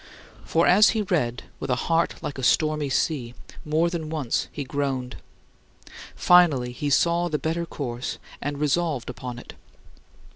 For 0.43 0.65
as 0.65 0.89
he 0.97 1.03
read 1.03 1.43
with 1.59 1.69
a 1.69 1.75
heart 1.75 2.23
like 2.23 2.39
a 2.39 2.43
stormy 2.43 2.89
sea, 2.89 3.35
more 3.63 3.87
than 3.87 4.09
once 4.09 4.47
he 4.51 4.63
groaned. 4.63 5.17
Finally 6.15 6.71
he 6.71 6.89
saw 6.89 7.29
the 7.29 7.37
better 7.37 7.67
course, 7.67 8.17
and 8.41 8.57
resolved 8.57 9.11
on 9.21 9.37
it. 9.37 9.53